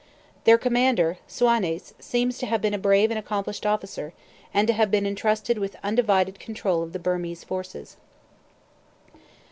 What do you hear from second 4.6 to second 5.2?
to have been